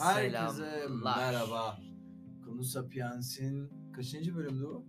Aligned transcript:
Herkese 0.00 0.56
Selamlar. 0.56 1.16
merhaba. 1.32 1.78
Konu 2.44 2.64
Sapiens'in 2.64 3.70
kaçıncı 3.92 4.36
bölümdü 4.36 4.64
o? 4.64 4.84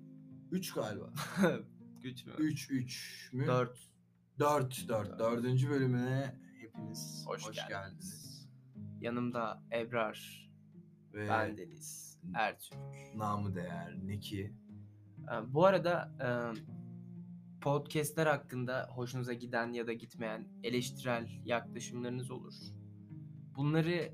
3 0.51 0.73
galiba. 0.73 1.13
Güç 2.01 2.25
mü? 2.25 2.33
3 2.37 2.71
3 2.71 3.29
mü? 3.33 3.47
4. 3.47 3.79
4 4.39 4.87
4. 4.87 5.19
Dördüncü 5.19 5.69
bölümüne 5.69 6.35
hepiniz 6.61 7.23
Hoş 7.27 7.47
hoş, 7.47 7.55
geldiniz. 7.55 7.69
geldiniz. 7.69 8.49
Yanımda 9.01 9.63
Ebrar, 9.73 10.49
Ve 11.13 11.29
ben 11.29 11.57
Deniz, 11.57 12.19
Ertürk. 12.35 12.79
namı 13.15 13.55
değer 13.55 13.97
Neki. 14.03 14.53
Ee, 15.31 15.53
Bu 15.53 15.65
arada 15.65 16.11
e, 16.21 16.27
podcastler 17.61 18.27
hakkında 18.27 18.87
hoşunuza 18.95 19.33
giden 19.33 19.73
ya 19.73 19.87
da 19.87 19.93
gitmeyen 19.93 20.47
eleştirel 20.63 21.29
yaklaşımlarınız 21.45 22.31
olur. 22.31 22.53
Bunları 23.55 24.13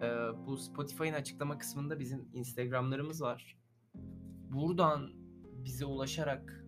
e, 0.00 0.06
bu 0.46 0.56
Spotify'ın 0.56 1.12
açıklama 1.14 1.58
kısmında 1.58 1.98
bizim 2.00 2.28
Instagram'larımız 2.32 3.22
var. 3.22 3.58
Buradan 4.50 5.10
bize 5.64 5.84
ulaşarak 5.84 6.64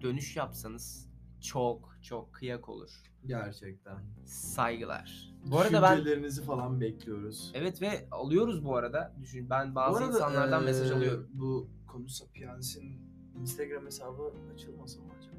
dönüş 0.00 0.36
yapsanız 0.36 1.08
çok 1.40 1.96
çok 2.02 2.32
kıyak 2.32 2.68
olur. 2.68 2.90
Gerçekten. 3.26 3.98
Saygılar. 4.24 5.34
Bu 5.50 5.58
arada 5.58 5.82
ben 5.82 5.96
Düşüncelerinizi 5.96 6.42
falan 6.42 6.80
bekliyoruz. 6.80 7.50
Evet 7.54 7.82
ve 7.82 8.08
alıyoruz 8.10 8.64
bu 8.64 8.76
arada. 8.76 9.14
Düşün 9.20 9.50
ben 9.50 9.70
Bu 9.70 9.74
bazı 9.74 9.98
arada, 9.98 10.12
insanlardan 10.12 10.64
mesaj 10.64 10.90
eee, 10.90 10.96
alıyorum. 10.96 11.28
Bu 11.32 11.68
Konu 11.86 12.08
Sapiens'in 12.08 13.00
Instagram 13.40 13.86
hesabı 13.86 14.32
açılmasa 14.54 15.00
mı 15.00 15.12
acaba? 15.18 15.36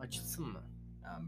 Açılsın 0.00 0.46
mı? 0.46 0.62
Yani 1.04 1.26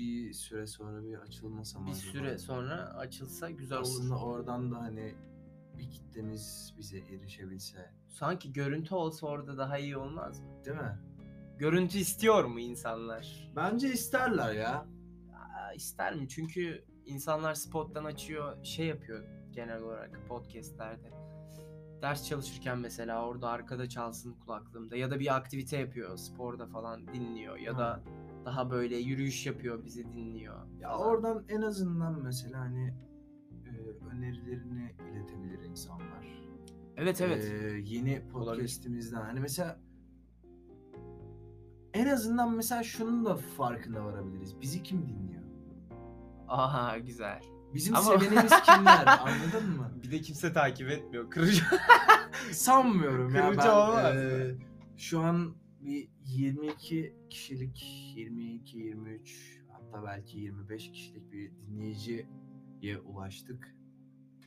bir 0.00 0.32
süre 0.32 0.66
sonra 0.66 1.04
bir 1.04 1.14
açılmasa 1.18 1.78
mı 1.78 1.86
Bir 1.86 1.90
acaba? 1.92 2.12
süre 2.12 2.38
sonra 2.38 2.94
açılsa 2.96 3.50
güzel 3.50 3.78
Aslında 3.78 4.14
olur. 4.18 4.22
oradan 4.26 4.72
da 4.72 4.80
hani 4.80 5.14
bir 5.78 5.90
kitlemiz 5.90 6.74
bize 6.78 6.98
erişebilse 6.98 7.90
Sanki 8.08 8.52
görüntü 8.52 8.94
olsa 8.94 9.26
orada 9.26 9.58
daha 9.58 9.78
iyi 9.78 9.96
olmaz 9.96 10.40
mı? 10.40 10.64
değil 10.64 10.76
mi? 10.76 10.98
Görüntü 11.58 11.98
istiyor 11.98 12.44
mu 12.44 12.60
insanlar? 12.60 13.52
Bence 13.56 13.92
isterler 13.92 14.54
ya. 14.54 14.86
Aa, 15.34 15.72
ister 15.74 16.14
mi? 16.14 16.28
Çünkü 16.28 16.84
insanlar 17.06 17.54
spottan 17.54 18.04
açıyor, 18.04 18.64
şey 18.64 18.86
yapıyor 18.86 19.24
genel 19.52 19.82
olarak 19.82 20.28
podcastlerde. 20.28 21.10
Ders 22.02 22.28
çalışırken 22.28 22.78
mesela 22.78 23.26
orada 23.26 23.48
arkada 23.48 23.88
çalsın 23.88 24.32
kulaklığımda 24.34 24.96
ya 24.96 25.10
da 25.10 25.20
bir 25.20 25.36
aktivite 25.36 25.76
yapıyor 25.78 26.16
sporda 26.16 26.66
falan 26.66 27.08
dinliyor 27.08 27.56
ya 27.58 27.78
da 27.78 28.00
daha 28.44 28.70
böyle 28.70 28.96
yürüyüş 28.96 29.46
yapıyor 29.46 29.84
bizi 29.84 30.12
dinliyor. 30.12 30.56
Ya 30.80 30.98
oradan 30.98 31.44
en 31.48 31.62
azından 31.62 32.22
mesela 32.22 32.60
hani 32.60 32.94
e, 33.66 33.70
önerilerini 34.14 34.94
iletebilir 35.12 35.62
insanlar. 35.70 36.42
Evet 36.96 37.20
evet. 37.20 37.44
E, 37.44 37.66
yeni 37.84 38.22
podcast'imizden 38.32 39.20
hani 39.22 39.40
mesela 39.40 39.80
en 41.94 42.06
azından 42.06 42.56
mesela 42.56 42.82
şunun 42.82 43.24
da 43.24 43.36
farkına 43.36 44.04
varabiliriz. 44.04 44.60
Bizi 44.60 44.82
kim 44.82 45.08
dinliyor? 45.08 45.42
Aha 46.48 46.98
güzel. 46.98 47.42
Bizim 47.74 47.96
Ama- 47.96 48.04
sevenimiz 48.04 48.62
kimler? 48.62 49.06
Anladın 49.20 49.70
mı? 49.76 49.90
Bir 50.02 50.10
de 50.10 50.20
kimse 50.20 50.52
takip 50.52 50.90
etmiyor. 50.90 51.30
Kırıcı. 51.30 51.62
Sanmıyorum 52.52 53.34
ya 53.34 53.42
Kırıcı 53.42 53.68
ben 53.68 53.76
olmaz 53.76 54.16
e, 54.16 54.54
şu 54.96 55.20
an 55.20 55.54
bir 55.84 56.08
22 56.24 57.14
kişilik 57.30 57.82
22 58.16 58.78
23 58.78 59.60
hatta 59.68 60.02
belki 60.06 60.38
25 60.38 60.92
kişilik 60.92 61.32
bir 61.32 61.50
dinleyiciye 61.66 62.26
ulaştık. 63.04 63.76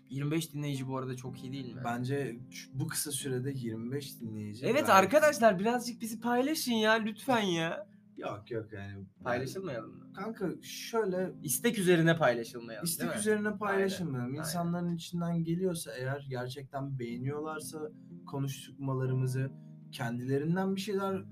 25 0.10 0.54
dinleyici 0.54 0.88
bu 0.88 0.98
arada 0.98 1.16
çok 1.16 1.44
iyi 1.44 1.54
değil 1.54 1.76
mi? 1.76 1.82
Bence 1.86 2.38
bu 2.74 2.88
kısa 2.88 3.12
sürede 3.12 3.52
25 3.56 4.22
dinleyici. 4.22 4.66
Evet 4.66 4.76
gayet- 4.88 4.90
arkadaşlar 4.90 5.60
birazcık 5.60 6.02
bizi 6.02 6.20
paylaşın 6.20 6.72
ya 6.74 6.92
lütfen 6.92 7.42
ya. 7.42 7.88
Yok 8.18 8.52
yok 8.52 8.74
yani. 8.74 9.06
Paylaşılmayalım 9.24 9.96
mı? 9.96 10.14
Kanka 10.14 10.50
şöyle 10.62 11.32
İstek 11.44 11.78
üzerine 11.80 12.18
paylaşılmayalım 12.18 12.86
istek 12.86 13.02
değil 13.02 13.14
mi? 13.16 13.20
üzerine 13.20 13.58
paylaşılmayalım. 13.58 14.30
Aynen. 14.32 14.40
İnsanların 14.40 14.96
içinden 14.96 15.44
geliyorsa 15.44 15.92
eğer 15.98 16.26
gerçekten 16.30 17.00
beğeniyorlarsa 17.00 17.92
konuştukmalarımızı 18.26 19.52
kendilerinden 19.94 20.76
bir 20.76 20.82
şeyler 20.82 21.24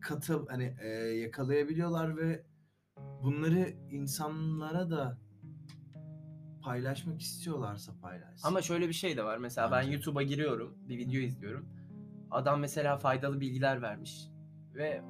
katıp 0.00 0.50
hani 0.50 0.76
e, 0.82 0.88
yakalayabiliyorlar 0.96 2.16
ve 2.16 2.46
bunları 3.22 3.74
insanlara 3.90 4.90
da 4.90 5.18
paylaşmak 6.62 7.20
istiyorlarsa 7.20 7.92
paylaşsın. 8.02 8.48
Ama 8.48 8.62
şöyle 8.62 8.88
bir 8.88 8.92
şey 8.92 9.16
de 9.16 9.24
var. 9.24 9.38
Mesela 9.38 9.70
ben. 9.70 9.82
YouTube'a 9.82 10.22
giriyorum, 10.22 10.78
bir 10.88 10.98
video 10.98 11.20
izliyorum. 11.20 11.68
Adam 12.30 12.60
mesela 12.60 12.98
faydalı 12.98 13.40
bilgiler 13.40 13.82
vermiş 13.82 14.28
ve 14.74 15.02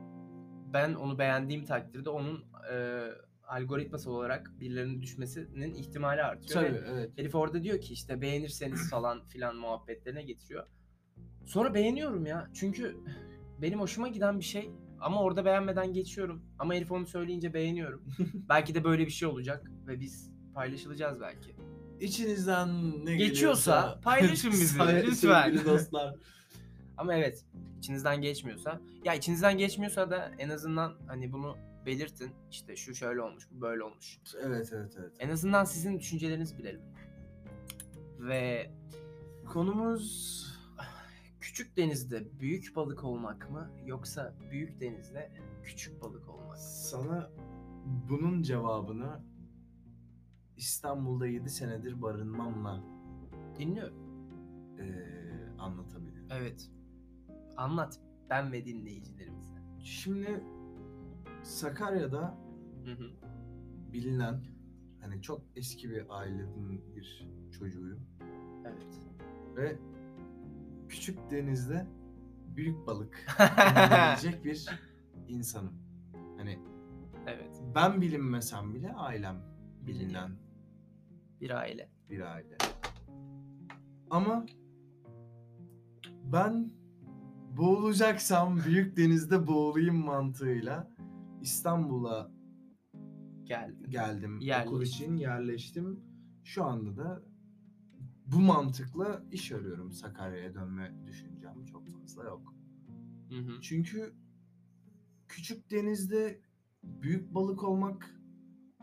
ben 0.73 0.95
onu 0.95 1.19
beğendiğim 1.19 1.65
takdirde 1.65 2.11
onun 2.11 2.45
e, 2.73 3.07
algoritması 3.45 4.11
olarak 4.11 4.53
birilerinin 4.61 5.03
düşmesinin 5.03 5.75
ihtimali 5.75 6.23
artıyor. 6.23 6.63
Tabii 6.63 6.75
Ve 6.75 6.89
evet. 6.91 7.19
Herif 7.19 7.35
orada 7.35 7.63
diyor 7.63 7.81
ki 7.81 7.93
işte 7.93 8.21
beğenirseniz 8.21 8.91
falan 8.91 9.29
filan 9.29 9.57
muhabbetlerine 9.57 10.23
getiriyor. 10.23 10.67
Sonra 11.47 11.75
beğeniyorum 11.75 12.27
ya. 12.27 12.51
Çünkü 12.55 12.97
benim 13.63 13.81
hoşuma 13.81 14.09
giden 14.09 14.39
bir 14.39 14.45
şey 14.45 14.71
ama 15.01 15.23
orada 15.23 15.45
beğenmeden 15.45 15.93
geçiyorum. 15.93 16.43
Ama 16.59 16.75
herif 16.75 16.93
onu 16.93 17.07
söyleyince 17.07 17.55
beğeniyorum. 17.55 18.05
belki 18.49 18.75
de 18.75 18.85
böyle 18.85 19.07
bir 19.07 19.11
şey 19.11 19.29
olacak 19.29 19.71
ve 19.87 20.01
biz 20.01 20.31
paylaşılacağız 20.55 21.21
belki. 21.21 21.57
İçinizden 22.01 22.69
ne 23.07 23.17
Geçiyorsa 23.17 23.81
geliyorsa 23.81 24.01
paylaşın 24.05 24.53
bizi, 24.53 24.79
lütfen. 24.79 25.13
Sevgili 25.13 25.65
dostlar. 25.73 26.15
Ama 26.97 27.15
evet 27.15 27.45
içinizden 27.79 28.21
geçmiyorsa 28.21 28.81
ya 29.05 29.15
içinizden 29.15 29.59
geçmiyorsa 29.59 30.11
da 30.11 30.33
en 30.39 30.49
azından 30.49 30.95
hani 31.07 31.33
bunu 31.33 31.57
belirtin. 31.87 32.31
İşte 32.51 32.77
şu 32.77 32.95
şöyle 32.95 33.23
olmuş, 33.23 33.49
bu 33.51 33.61
böyle 33.61 33.83
olmuş. 33.83 34.19
Evet 34.43 34.71
evet 34.73 34.93
evet. 35.01 35.13
En 35.19 35.29
azından 35.29 35.65
sizin 35.65 35.99
düşüncelerinizi 35.99 36.59
bilelim. 36.59 36.83
Ve 38.19 38.71
Konumuz 39.53 40.47
Küçük 41.57 41.77
denizde 41.77 42.41
büyük 42.41 42.77
balık 42.77 43.05
olmak 43.05 43.51
mı 43.51 43.71
yoksa 43.87 44.35
büyük 44.51 44.81
denizde 44.81 45.33
küçük 45.65 46.03
balık 46.03 46.29
olmak 46.29 46.49
mı? 46.49 46.57
sana 46.59 47.31
bunun 48.09 48.43
cevabını 48.43 49.21
İstanbul'da 50.57 51.27
7 51.27 51.51
senedir 51.51 52.03
barınmamla 52.03 52.83
Dinliyorum. 53.59 53.97
eee, 54.79 55.49
anlatabilirim. 55.59 56.29
Evet. 56.31 56.71
Anlat. 57.57 58.01
Ben 58.31 58.53
ve 58.53 58.65
dinleyicilerimize. 58.65 59.55
Şimdi 59.85 60.45
Sakarya'da 61.43 62.39
Hı 62.85 62.93
hı. 62.93 63.11
bilinen 63.93 64.45
hani 65.01 65.23
çok 65.23 65.43
eski 65.55 65.91
bir 65.91 66.05
ailenin 66.21 66.97
bir 66.97 67.29
çocuğuyum 67.53 68.01
Evet. 68.65 69.01
ve 69.57 69.79
küçük 70.89 71.31
denizde 71.31 71.87
büyük 72.57 72.87
balık 72.87 73.27
bulunabilecek 73.39 74.45
bir 74.45 74.69
insanım. 75.29 75.73
Hani 76.37 76.59
evet. 77.27 77.63
ben 77.75 78.01
bilinmesem 78.01 78.75
bile 78.75 78.93
ailem 78.93 79.37
bilinen 79.87 80.31
Bir 81.41 81.51
aile. 81.51 81.91
bir 82.11 82.21
aile. 82.21 82.57
Ama 84.11 84.47
ben 86.25 86.71
boğulacaksam 87.57 88.59
büyük 88.67 88.97
denizde 88.97 89.47
boğulayım 89.47 89.97
mantığıyla 90.05 90.91
İstanbul'a 91.41 92.31
Geldi. 93.45 93.91
geldim. 93.91 94.37
Okul 94.37 94.47
Yerleştin. 94.47 94.81
için 95.05 95.17
yerleştim. 95.17 96.01
Şu 96.45 96.65
anda 96.65 96.97
da 96.97 97.23
bu 98.27 98.41
mantıkla 98.41 99.23
iş 99.33 99.53
arıyorum. 99.53 99.93
Sakarya'ya 99.93 100.55
dönme 100.55 100.93
düşüncem 101.07 101.65
çok 101.65 101.89
fazla 101.89 102.25
yok. 102.25 102.55
Hı 103.31 103.37
hı. 103.37 103.61
Çünkü 103.61 104.15
küçük 105.29 105.71
denizde 105.71 106.41
büyük 106.83 107.35
balık 107.35 107.65
olmak 107.65 108.21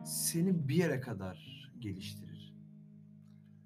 seni 0.06 0.68
bir 0.68 0.76
yere 0.76 1.00
kadar 1.00 1.70
geliştirir. 1.80 2.54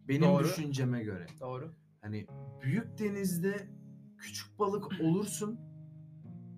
Benim 0.07 0.21
Doğru. 0.21 0.43
düşünceme 0.43 1.03
göre. 1.03 1.27
Doğru. 1.39 1.73
Hani 2.01 2.27
büyük 2.63 2.99
denizde 2.99 3.69
küçük 4.17 4.59
balık 4.59 5.01
olursun 5.01 5.59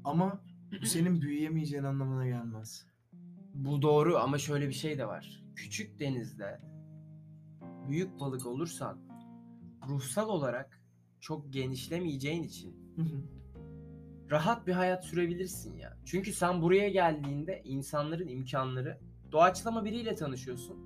ama 0.04 0.44
senin 0.84 1.22
büyüyemeyeceğin 1.22 1.84
anlamına 1.84 2.28
gelmez. 2.28 2.86
Bu 3.54 3.82
doğru 3.82 4.18
ama 4.18 4.38
şöyle 4.38 4.68
bir 4.68 4.74
şey 4.74 4.98
de 4.98 5.08
var. 5.08 5.44
Küçük 5.56 6.00
denizde 6.00 6.62
büyük 7.88 8.20
balık 8.20 8.46
olursan 8.46 9.09
ruhsal 9.88 10.30
olarak 10.30 10.82
çok 11.20 11.54
genişlemeyeceğin 11.54 12.44
için 12.44 12.76
rahat 14.32 14.68
bir 14.68 14.74
hayat 14.74 15.06
sürebilirsin 15.06 15.78
ya. 15.78 15.98
Çünkü 16.06 16.34
sen 16.34 16.62
buraya 16.62 16.90
geldiğinde 16.90 17.62
insanların 17.64 18.28
imkanları 18.28 19.00
doğaçlama 19.32 19.86
biriyle 19.86 20.16
tanışıyorsun 20.16 20.78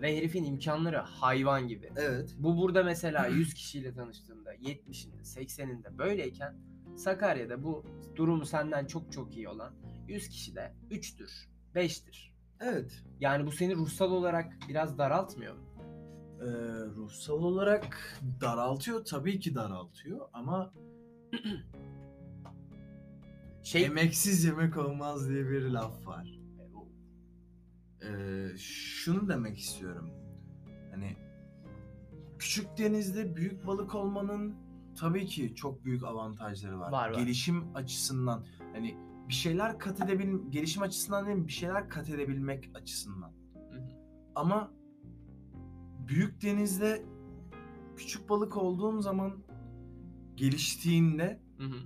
ve 0.00 0.16
herifin 0.16 0.44
imkanları 0.44 0.96
hayvan 0.96 1.68
gibi. 1.68 1.90
Evet. 1.96 2.34
Bu 2.38 2.56
burada 2.56 2.82
mesela 2.82 3.26
100 3.26 3.54
kişiyle 3.54 3.94
tanıştığında 3.94 4.54
70'inde 4.54 5.22
80'inde 5.22 5.98
böyleyken 5.98 6.56
Sakarya'da 6.96 7.64
bu 7.64 7.84
durumu 8.16 8.46
senden 8.46 8.86
çok 8.86 9.12
çok 9.12 9.36
iyi 9.36 9.48
olan 9.48 9.74
100 10.08 10.28
kişide 10.28 10.72
3'tür, 10.90 11.30
5'tir. 11.74 12.32
Evet. 12.60 13.02
Yani 13.20 13.46
bu 13.46 13.52
seni 13.52 13.74
ruhsal 13.74 14.12
olarak 14.12 14.52
biraz 14.68 14.98
daraltmıyor 14.98 15.54
mu? 15.54 15.62
Ee, 16.42 16.46
ruhsal 16.96 17.42
olarak 17.42 18.20
daraltıyor 18.40 19.04
tabii 19.04 19.40
ki 19.40 19.54
daraltıyor 19.54 20.28
ama 20.32 20.72
Şey 23.62 23.84
emeksiz 23.84 24.44
yemek 24.44 24.76
olmaz 24.76 25.28
diye 25.28 25.50
bir 25.50 25.62
laf 25.62 26.06
var. 26.06 26.40
Ee, 28.02 28.48
şunu 28.58 29.28
demek 29.28 29.58
istiyorum. 29.58 30.10
Hani 30.90 31.16
küçük 32.38 32.78
denizde 32.78 33.36
büyük 33.36 33.66
balık 33.66 33.94
olmanın 33.94 34.54
tabii 34.96 35.26
ki 35.26 35.54
çok 35.54 35.84
büyük 35.84 36.04
avantajları 36.04 36.80
var. 36.80 36.92
Var, 36.92 37.10
var. 37.10 37.18
Gelişim 37.18 37.76
açısından 37.76 38.44
hani 38.72 38.96
bir 39.28 39.34
şeyler 39.34 39.78
kat 39.78 40.00
edebil 40.00 40.50
gelişim 40.50 40.82
açısından 40.82 41.26
değil 41.26 41.38
mi? 41.38 41.46
Bir 41.46 41.52
şeyler 41.52 41.88
kat 41.88 42.10
edebilmek 42.10 42.70
açısından. 42.74 43.32
Hı 43.70 43.78
hı. 43.78 43.88
Ama 44.34 44.70
büyük 46.08 46.42
denizde 46.42 47.02
küçük 47.96 48.28
balık 48.28 48.56
olduğun 48.56 49.00
zaman 49.00 49.42
geliştiğinde 50.36 51.40
Hı 51.58 51.64
hı. 51.64 51.76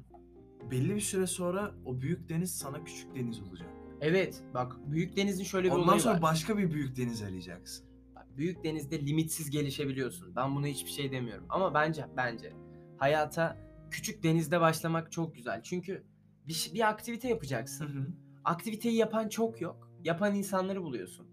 belli 0.70 0.94
bir 0.94 1.00
süre 1.00 1.26
sonra 1.26 1.74
o 1.84 2.00
büyük 2.00 2.28
deniz 2.28 2.58
sana 2.58 2.84
küçük 2.84 3.14
deniz 3.14 3.40
olacak. 3.40 3.68
Evet 4.00 4.42
bak 4.54 4.76
büyük 4.86 5.16
denizin 5.16 5.44
şöyle 5.44 5.68
bir 5.68 5.72
Ondan 5.72 5.88
olayı 5.88 6.00
sonra 6.00 6.14
var. 6.14 6.22
başka 6.22 6.58
bir 6.58 6.70
büyük 6.70 6.96
deniz 6.96 7.22
arayacaksın. 7.22 7.86
Bak, 8.14 8.26
büyük 8.36 8.64
denizde 8.64 9.06
limitsiz 9.06 9.50
gelişebiliyorsun. 9.50 10.36
Ben 10.36 10.56
buna 10.56 10.66
hiçbir 10.66 10.90
şey 10.90 11.12
demiyorum. 11.12 11.46
Ama 11.48 11.74
bence 11.74 12.06
bence 12.16 12.52
hayata 12.98 13.56
küçük 13.90 14.22
denizde 14.22 14.60
başlamak 14.60 15.12
çok 15.12 15.34
güzel. 15.34 15.62
Çünkü 15.62 16.04
bir, 16.48 16.70
bir 16.74 16.88
aktivite 16.88 17.28
yapacaksın. 17.28 18.16
Aktiviteyi 18.44 18.96
yapan 18.96 19.28
çok 19.28 19.60
yok. 19.60 19.90
Yapan 20.04 20.34
insanları 20.34 20.82
buluyorsun. 20.82 21.25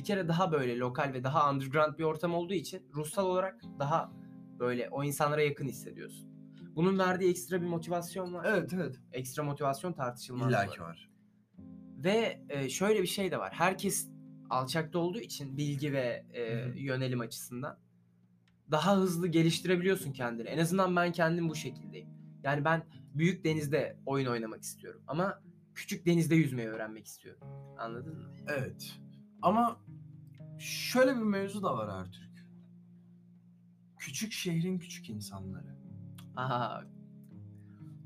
Bir 0.00 0.04
kere 0.04 0.28
daha 0.28 0.52
böyle 0.52 0.78
lokal 0.78 1.12
ve 1.12 1.24
daha 1.24 1.50
underground 1.50 1.98
bir 1.98 2.04
ortam 2.04 2.34
olduğu 2.34 2.54
için 2.54 2.82
ruhsal 2.94 3.26
olarak 3.26 3.60
daha 3.78 4.12
böyle 4.58 4.88
o 4.90 5.04
insanlara 5.04 5.42
yakın 5.42 5.68
hissediyorsun. 5.68 6.30
Bunun 6.76 6.98
verdiği 6.98 7.30
ekstra 7.30 7.62
bir 7.62 7.66
motivasyon 7.66 8.34
var. 8.34 8.46
Evet 8.48 8.72
evet. 8.72 9.00
Ekstra 9.12 9.42
motivasyon 9.42 9.92
tartışılmaz. 9.92 10.48
İlla 10.48 10.66
ki 10.66 10.80
var. 10.80 11.10
Ve 11.96 12.40
e, 12.48 12.68
şöyle 12.68 13.02
bir 13.02 13.06
şey 13.06 13.30
de 13.30 13.38
var. 13.38 13.52
Herkes 13.52 14.08
alçakta 14.50 14.98
olduğu 14.98 15.20
için 15.20 15.56
bilgi 15.56 15.92
ve 15.92 16.24
e, 16.32 16.42
yönelim 16.76 17.20
açısından 17.20 17.78
daha 18.70 18.96
hızlı 18.96 19.28
geliştirebiliyorsun 19.28 20.12
kendini. 20.12 20.48
En 20.48 20.58
azından 20.58 20.96
ben 20.96 21.12
kendim 21.12 21.48
bu 21.48 21.54
şekildeyim. 21.54 22.08
Yani 22.42 22.64
ben 22.64 22.86
büyük 23.14 23.44
denizde 23.44 23.96
oyun 24.06 24.26
oynamak 24.26 24.62
istiyorum 24.62 25.02
ama 25.06 25.42
küçük 25.74 26.06
denizde 26.06 26.34
yüzmeyi 26.34 26.68
öğrenmek 26.68 27.06
istiyorum. 27.06 27.42
Anladın 27.78 28.16
mı? 28.18 28.34
Evet. 28.48 29.00
Ama 29.42 29.80
şöyle 30.60 31.16
bir 31.16 31.22
mevzu 31.22 31.62
da 31.62 31.76
var 31.76 32.00
Ertürk. 32.00 32.46
Küçük 33.98 34.32
şehrin 34.32 34.78
küçük 34.78 35.10
insanları. 35.10 35.76
Aha. 36.36 36.84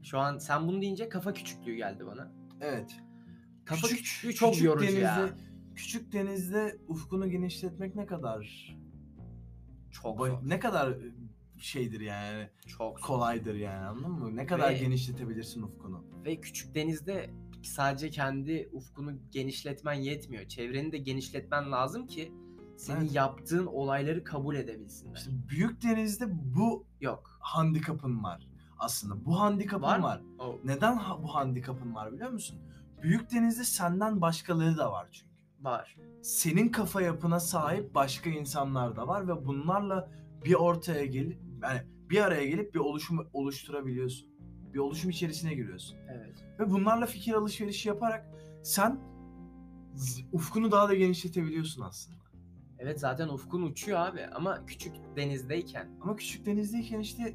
Şu 0.02 0.18
an 0.18 0.38
sen 0.38 0.68
bunu 0.68 0.80
deyince 0.82 1.08
kafa 1.08 1.32
küçüklüğü 1.32 1.74
geldi 1.76 2.06
bana. 2.06 2.32
Evet. 2.60 2.96
Kafa 3.64 3.80
Küçük- 3.88 3.98
küçüklüğü 3.98 4.34
çok 4.34 4.52
küçük 4.52 4.66
yorucu 4.66 4.86
denizde, 4.86 5.00
ya. 5.00 5.38
Küçük 5.74 6.12
denizde 6.12 6.76
ufkunu 6.88 7.30
genişletmek 7.30 7.94
ne 7.94 8.06
kadar 8.06 8.74
Çok 9.90 10.18
zor. 10.18 10.38
ne 10.48 10.58
kadar 10.58 10.98
şeydir 11.58 12.00
yani 12.00 12.48
Çok 12.66 13.00
zor. 13.00 13.06
kolaydır 13.06 13.54
yani 13.54 13.84
anladın 13.86 14.10
mı? 14.10 14.36
Ne 14.36 14.46
kadar 14.46 14.70
Ve- 14.72 14.78
genişletebilirsin 14.78 15.62
ufkunu. 15.62 16.04
Ve 16.24 16.40
küçük 16.40 16.74
denizde 16.74 17.30
sadece 17.62 18.10
kendi 18.10 18.68
ufkunu 18.72 19.12
genişletmen 19.30 19.94
yetmiyor. 19.94 20.48
Çevreni 20.48 20.92
de 20.92 20.98
genişletmen 20.98 21.72
lazım 21.72 22.06
ki 22.06 22.32
senin 22.76 23.00
Evet. 23.00 23.14
yaptığın 23.14 23.66
olayları 23.66 24.24
kabul 24.24 24.54
edebilsinler. 24.56 25.16
İşte 25.16 25.30
büyük 25.48 25.82
denizde 25.82 26.26
bu 26.56 26.86
Yok. 27.00 27.38
handikapın 27.40 28.22
var. 28.24 28.48
Aslında 28.78 29.24
bu 29.24 29.40
handikapın 29.40 29.82
Var 29.86 29.98
var. 29.98 30.20
mı? 30.20 30.26
O 30.38 30.58
Neden 30.64 30.96
ha- 30.96 31.22
bu 31.22 31.34
handikapın 31.34 31.94
var 31.94 32.12
biliyor 32.12 32.30
musun? 32.30 32.58
Büyük 33.02 33.30
denizde 33.32 33.64
senden 33.64 34.20
başkaları 34.20 34.76
da 34.76 34.92
var 34.92 35.08
çünkü. 35.12 35.34
var. 35.60 35.96
Senin 36.22 36.68
kafa 36.68 37.02
yapına 37.02 37.40
sahip 37.40 37.94
başka 37.94 38.30
insanlar 38.30 38.96
da 38.96 39.08
var 39.08 39.28
ve 39.28 39.46
bunlarla 39.46 40.10
bir 40.44 40.54
ortaya 40.54 41.06
gelip 41.06 41.40
yani 41.62 41.80
bir 42.10 42.20
araya 42.20 42.46
gelip 42.46 42.74
bir 42.74 42.78
oluşum 42.78 43.26
oluşturabiliyorsun. 43.32 44.28
Bir 44.74 44.78
oluşum 44.78 45.10
içerisine 45.10 45.54
giriyorsun. 45.54 45.96
Evet. 46.08 46.44
Ve 46.60 46.70
bunlarla 46.70 47.06
fikir 47.06 47.32
alışverişi 47.34 47.88
yaparak 47.88 48.26
sen 48.62 49.00
z- 49.94 50.24
ufkunu 50.32 50.72
daha 50.72 50.88
da 50.88 50.94
genişletebiliyorsun 50.94 51.82
aslında. 51.82 52.23
Evet 52.78 53.00
zaten 53.00 53.28
ufkun 53.28 53.62
uçuyor 53.62 53.98
abi 53.98 54.26
ama 54.26 54.66
küçük 54.66 54.92
denizdeyken 55.16 55.88
Ama 56.00 56.16
küçük 56.16 56.46
denizdeyken 56.46 57.00
işte 57.00 57.34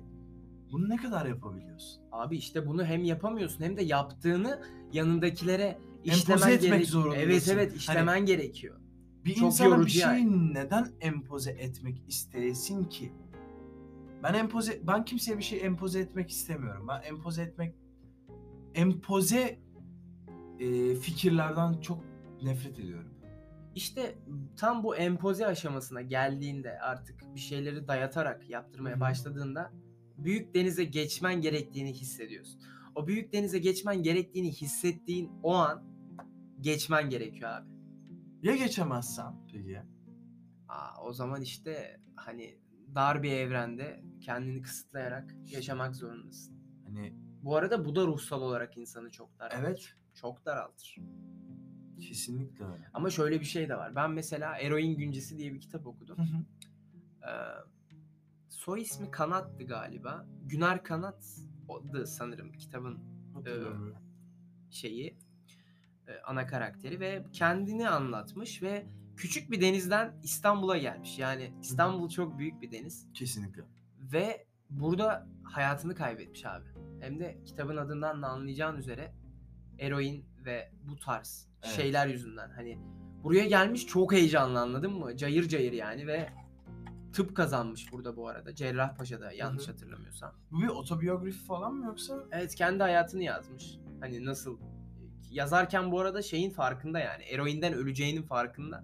bunu 0.72 0.90
ne 0.90 0.96
kadar 0.96 1.26
yapabiliyorsun? 1.26 2.02
abi 2.12 2.38
işte 2.38 2.68
bunu 2.68 2.86
hem 2.86 3.04
yapamıyorsun 3.04 3.64
hem 3.64 3.78
de 3.78 3.84
yaptığını 3.84 4.62
yanındakilere 4.94 5.78
işlemen 6.04 6.48
etmek 6.52 6.62
gerek- 6.62 6.88
zorundasın. 6.88 7.20
Evet 7.22 7.48
evet 7.52 7.70
Hani- 7.70 7.78
işlemen 7.78 8.26
gerekiyor. 8.26 8.80
Bir 9.26 9.34
Çok 9.36 9.44
insana 9.44 9.68
bir 9.68 9.72
yorucu 9.78 10.00
şeyi 10.00 10.54
neden 10.54 10.88
empoze 11.02 11.52
etmek 11.52 12.10
isteyesin 12.10 12.84
ki? 12.84 13.12
Ben 14.24 14.34
empoze 14.34 14.80
ben 14.88 15.06
kimseye 15.06 15.38
bir 15.38 15.44
şey 15.44 15.66
empoze 15.66 16.00
etmek 16.00 16.30
istemiyorum. 16.30 16.88
Ben 16.88 17.02
empoze 17.02 17.42
etmek 17.44 17.76
empoze 18.76 19.60
e, 20.60 20.96
fikirlerden 20.96 21.82
çok 21.82 22.04
nefret 22.44 22.80
ediyorum. 22.80 23.12
İşte 23.80 24.16
tam 24.58 24.84
bu 24.84 24.96
empoze 24.96 25.48
aşamasına 25.48 26.02
geldiğinde 26.02 26.80
artık 26.80 27.36
bir 27.36 27.40
şeyleri 27.40 27.88
dayatarak 27.88 28.50
yaptırmaya 28.50 29.00
başladığında 29.00 29.72
büyük 30.18 30.56
denize 30.56 30.84
geçmen 30.84 31.42
gerektiğini 31.42 31.94
hissediyorsun. 31.94 32.62
O 32.96 33.08
büyük 33.08 33.34
denize 33.34 33.60
geçmen 33.60 34.04
gerektiğini 34.04 34.52
hissettiğin 34.52 35.32
o 35.44 35.54
an 35.54 35.84
geçmen 36.62 37.10
gerekiyor 37.10 37.50
abi. 37.50 37.70
Ya 38.44 38.56
geçemezsen 38.56 39.48
peki? 39.52 39.82
Aa, 40.68 41.04
o 41.04 41.14
zaman 41.14 41.42
işte 41.42 42.02
hani 42.16 42.60
dar 42.96 43.24
bir 43.24 43.32
evrende 43.32 44.04
kendini 44.22 44.62
kısıtlayarak 44.62 45.36
yaşamak 45.46 45.96
zorundasın. 45.96 46.58
Hani 46.86 47.14
Bu 47.44 47.56
arada 47.56 47.86
bu 47.86 47.96
da 47.96 48.06
ruhsal 48.06 48.42
olarak 48.42 48.78
insanı 48.78 49.12
çok 49.12 49.40
daraltır. 49.40 49.60
evet 49.60 49.94
Çok 50.14 50.46
daraltır. 50.46 50.96
Kesinlikle 52.00 52.66
öyle. 52.66 52.90
Ama 52.94 53.10
şöyle 53.10 53.40
bir 53.40 53.46
şey 53.46 53.70
de 53.70 53.78
var. 53.78 53.96
Ben 53.96 54.12
mesela 54.12 54.58
Eroin 54.58 54.98
Güncesi 54.98 55.38
diye 55.38 55.54
bir 55.54 55.60
kitap 55.60 55.88
okudum. 55.88 56.18
Hı 56.18 56.22
hı. 56.22 56.44
Ee, 57.24 57.32
soy 58.50 58.82
ismi 58.82 59.12
Kanat'tı 59.12 59.64
galiba. 59.64 60.26
Güner 60.46 60.84
Kanat'dı 60.84 62.08
sanırım 62.08 62.52
kitabın 62.52 63.00
Hatırlıyorum. 63.34 63.96
şeyi 64.72 65.18
e, 66.08 66.20
ana 66.26 66.48
karakteri 66.48 67.00
ve 67.00 67.26
kendini 67.34 67.90
anlatmış 67.90 68.62
ve 68.64 68.88
küçük 69.18 69.52
bir 69.52 69.62
denizden 69.62 70.20
İstanbul'a 70.24 70.78
gelmiş. 70.78 71.20
Yani 71.20 71.54
İstanbul 71.62 72.10
çok 72.10 72.38
büyük 72.40 72.62
bir 72.62 72.72
deniz 72.72 73.08
Kesinlikle. 73.14 73.64
ve 74.00 74.46
burada 74.70 75.28
hayatını 75.44 75.96
kaybetmiş 75.96 76.46
abi. 76.46 76.66
Hem 77.00 77.20
de 77.20 77.38
kitabın 77.46 77.78
adından 77.78 78.22
da 78.22 78.28
anlayacağın 78.28 78.78
üzere 78.78 79.14
eroin 79.80 80.26
ve 80.46 80.72
bu 80.84 81.00
tarz 81.00 81.48
Evet. 81.64 81.76
şeyler 81.76 82.08
yüzünden 82.08 82.50
hani 82.50 82.80
buraya 83.24 83.46
gelmiş 83.46 83.88
çok 83.88 84.14
heyecanlı 84.14 84.60
anladın 84.60 84.94
mı? 84.94 85.18
Cayır 85.18 85.48
cayır 85.48 85.72
yani 85.72 86.08
ve 86.08 86.30
tıp 87.14 87.36
kazanmış 87.36 87.92
burada 87.92 88.18
bu 88.18 88.28
arada. 88.28 88.56
Cerrahpaşa'da 88.56 89.32
yanlış 89.32 89.68
hı. 89.68 89.72
hatırlamıyorsam. 89.72 90.36
Bu 90.52 90.62
bir 90.62 90.68
otobiyografi 90.68 91.46
falan 91.46 91.74
mı 91.74 91.86
yoksa? 91.86 92.24
Evet 92.32 92.56
kendi 92.56 92.84
hayatını 92.84 93.24
yazmış. 93.24 93.78
Hani 94.00 94.26
nasıl 94.26 94.60
yazarken 95.32 95.92
bu 95.92 96.00
arada 96.00 96.22
şeyin 96.22 96.50
farkında 96.50 97.00
yani. 97.00 97.24
Eroinden 97.24 97.74
öleceğinin 97.74 98.24
farkında. 98.24 98.84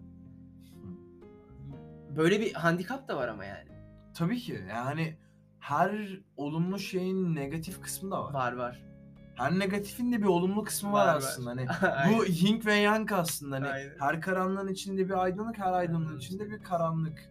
Böyle 2.16 2.40
bir 2.40 2.54
handikap 2.54 3.08
da 3.08 3.18
var 3.18 3.28
ama 3.28 3.46
yani. 3.46 3.70
Tabii 4.14 4.40
ki. 4.40 4.64
Yani 4.70 5.18
her 5.60 6.20
olumlu 6.38 6.80
şeyin 6.80 7.36
negatif 7.36 7.82
kısmı 7.82 8.12
da 8.12 8.24
var. 8.24 8.34
Var 8.34 8.54
var. 8.54 8.95
Her 9.36 9.60
negatifin 9.60 10.12
de 10.12 10.22
bir 10.22 10.26
olumlu 10.26 10.64
kısmı 10.64 10.92
var, 10.92 11.08
Var, 11.08 11.14
var. 11.14 11.16
aslında. 11.18 11.50
Hani 11.50 11.68
bu 12.20 12.26
yin 12.26 12.66
ve 12.66 12.74
yang 12.74 13.12
aslında. 13.12 13.56
Hani 13.56 13.68
Aynen. 13.68 13.94
her 14.00 14.22
karanlığın 14.22 14.68
içinde 14.68 15.06
bir 15.10 15.24
aydınlık, 15.24 15.58
her 15.58 15.74
aydınlığın 15.74 16.06
Aynen. 16.08 16.18
içinde 16.18 16.50
bir 16.52 16.60
karanlık. 16.64 17.30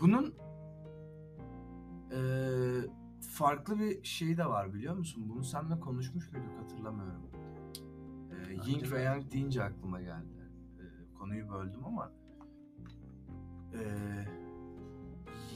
Bunun 0.00 0.34
eee, 2.12 2.90
farklı 3.34 3.78
bir 3.78 4.04
şeyi 4.04 4.36
de 4.36 4.46
var 4.46 4.74
biliyor 4.74 4.94
musun? 4.96 5.24
Bunu 5.28 5.44
seninle 5.44 5.80
konuşmuş 5.80 6.32
muyduk 6.32 6.50
hatırlamıyorum. 6.62 7.22
Eee 8.30 8.58
yin 8.66 8.90
ve 8.92 9.02
yang 9.02 9.32
deyince 9.32 9.62
aklıma 9.64 10.00
geldi. 10.00 10.50
Eee, 10.78 10.84
konuyu 11.18 11.48
böldüm 11.48 11.84
ama 11.86 12.12
eee 13.74 14.28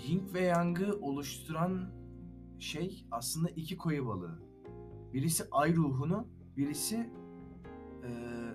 Yin 0.07 0.31
ve 0.35 0.41
Yang'ı 0.41 0.93
oluşturan 1.01 1.91
şey 2.59 3.07
aslında 3.11 3.49
iki 3.51 3.77
koyu 3.77 4.07
balığı. 4.07 4.39
Birisi 5.15 5.45
ay 5.53 5.77
ruhunu, 5.77 6.27
birisi 6.57 7.11
eee, 8.03 8.55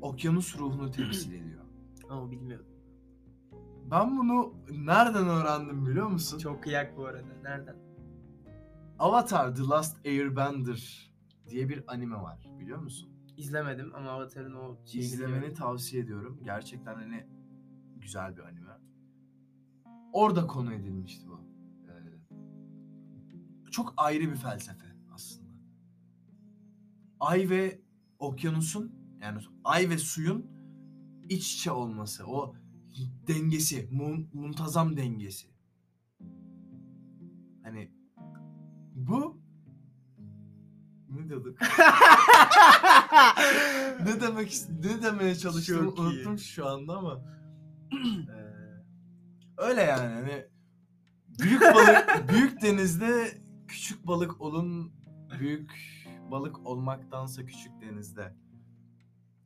okyanus 0.00 0.58
ruhunu 0.58 0.90
temsil 0.90 1.32
ediyor. 1.32 1.64
Ama 2.08 2.30
bilmiyorum. 2.30 2.66
Ben 3.90 4.16
bunu 4.18 4.54
nereden 4.70 5.28
öğrendim 5.28 5.86
biliyor 5.86 6.08
musun? 6.08 6.38
Çok 6.38 6.62
kıyak 6.62 6.96
bu 6.96 7.06
arada. 7.06 7.26
Nereden? 7.42 7.76
Avatar 8.98 9.54
The 9.54 9.62
Last 9.62 10.06
Airbender 10.06 11.12
diye 11.48 11.68
bir 11.68 11.92
anime 11.92 12.16
var 12.16 12.48
biliyor 12.60 12.78
musun? 12.78 13.08
İzlemedim 13.36 13.94
ama 13.94 14.10
Avatar'ın 14.10 14.54
o 14.54 14.76
şeyini 14.86 15.06
İzlemeni 15.06 15.36
biliyorum. 15.36 15.54
tavsiye 15.54 16.02
ediyorum. 16.02 16.40
Gerçekten 16.44 16.94
hani 16.94 17.26
güzel 17.96 18.36
bir 18.36 18.42
anime. 18.42 18.72
Orada 20.12 20.46
konu 20.46 20.74
edilmişti 20.74 21.26
bu. 21.28 21.40
Ee, 21.88 23.70
çok 23.70 23.94
ayrı 23.96 24.30
bir 24.30 24.36
felsefe. 24.36 24.91
Ay 27.22 27.50
ve 27.50 27.80
okyanusun 28.18 28.92
yani 29.20 29.38
ay 29.64 29.90
ve 29.90 29.98
suyun 29.98 30.46
iç 31.28 31.54
içe 31.54 31.70
olması, 31.70 32.26
o 32.26 32.54
dengesi, 33.28 33.88
mu- 33.92 34.26
muntazam 34.32 34.96
dengesi. 34.96 35.46
Hani 37.62 37.90
bu 38.94 39.40
ne 41.08 41.28
diyorduk? 41.28 41.58
ne 44.06 44.20
demek 44.20 44.62
ne 44.84 45.02
demeye 45.02 45.34
çalıştığımı 45.34 45.84
Çok 45.84 45.98
iyi. 45.98 46.02
unuttum 46.02 46.38
şu 46.38 46.66
anda 46.68 46.96
ama 46.96 47.24
öyle 49.58 49.82
yani 49.82 50.14
hani 50.14 50.46
büyük 51.42 51.60
balık 51.62 52.28
büyük 52.28 52.62
denizde 52.62 53.38
küçük 53.68 54.06
balık 54.06 54.40
olun 54.40 54.92
büyük 55.40 55.72
balık 56.32 56.66
olmaktansa 56.66 57.44
küçük 57.46 57.80
denizde 57.80 58.34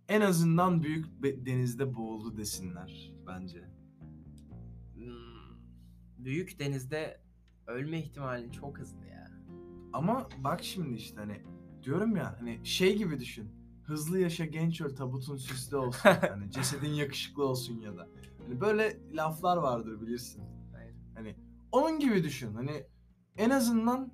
en 0.09 0.21
azından 0.21 0.83
büyük 0.83 1.07
denizde 1.23 1.95
boğuldu 1.95 2.37
desinler 2.37 3.13
bence. 3.27 3.65
Hmm, 4.95 5.57
Büyük 6.19 6.59
denizde 6.59 7.21
ölme 7.67 7.99
ihtimalin 7.99 8.51
çok 8.51 8.79
hızlı 8.79 9.07
ya. 9.07 9.31
Ama 9.93 10.29
bak 10.45 10.63
şimdi 10.65 10.97
işte 10.97 11.17
hani 11.17 11.43
diyorum 11.83 12.17
ya 12.17 12.37
hani 12.41 12.67
şey 12.67 12.97
gibi 12.99 13.21
düşün. 13.21 13.51
Hızlı 13.85 14.19
yaşa 14.19 14.45
genç 14.45 14.81
öl 14.81 14.97
tabutun 14.97 15.37
süslü 15.37 15.77
olsun. 15.77 16.01
hani 16.31 16.51
cesedin 16.51 16.93
yakışıklı 16.93 17.45
olsun 17.45 17.81
ya 17.81 17.97
da. 17.97 18.09
Hani 18.43 18.61
böyle 18.61 19.01
laflar 19.13 19.57
vardır 19.57 20.01
bilirsin. 20.01 20.43
Aynen. 20.77 20.95
Hani 21.15 21.37
onun 21.73 21.99
gibi 21.99 22.25
düşün. 22.25 22.55
Hani 22.55 22.87
en 23.37 23.51
azından 23.51 24.13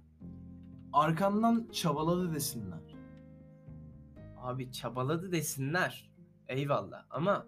arkandan 0.92 1.68
çabaladı 1.72 2.34
desinler. 2.34 2.80
Abi 4.36 4.72
çabaladı 4.72 5.32
desinler. 5.32 6.12
Eyvallah 6.48 7.04
ama 7.10 7.46